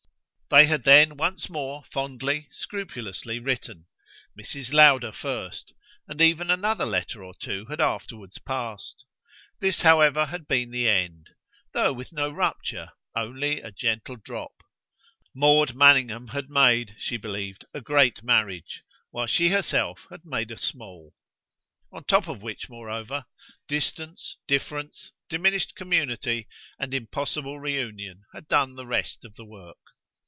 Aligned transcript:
They 0.53 0.65
had 0.65 0.83
then 0.83 1.15
once 1.15 1.49
more 1.49 1.85
fondly, 1.93 2.49
scrupulously 2.51 3.39
written 3.39 3.85
Mrs. 4.37 4.73
Lowder 4.73 5.13
first; 5.13 5.71
and 6.09 6.19
even 6.19 6.51
another 6.51 6.85
letter 6.85 7.23
or 7.23 7.33
two 7.33 7.67
had 7.67 7.79
afterwards 7.79 8.37
passed. 8.37 9.05
This, 9.61 9.79
however, 9.83 10.25
had 10.25 10.49
been 10.49 10.71
the 10.71 10.89
end 10.89 11.29
though 11.71 11.93
with 11.93 12.11
no 12.11 12.29
rupture, 12.29 12.91
only 13.15 13.61
a 13.61 13.71
gentle 13.71 14.17
drop: 14.17 14.51
Maud 15.33 15.73
Manningham 15.73 16.27
had 16.27 16.49
made, 16.49 16.97
she 16.99 17.15
believed, 17.15 17.63
a 17.73 17.79
great 17.79 18.21
marriage, 18.21 18.83
while 19.11 19.27
she 19.27 19.51
herself 19.51 20.05
had 20.09 20.25
made 20.25 20.51
a 20.51 20.57
small; 20.57 21.15
on 21.93 22.03
top 22.03 22.27
of 22.27 22.41
which, 22.43 22.67
moreover, 22.67 23.23
distance, 23.69 24.35
difference, 24.47 25.13
diminished 25.29 25.75
community 25.77 26.49
and 26.77 26.93
impossible 26.93 27.57
reunion 27.57 28.25
had 28.33 28.49
done 28.49 28.75
the 28.75 28.85
rest 28.85 29.23
of 29.23 29.37
the 29.37 29.45
work. 29.45 29.77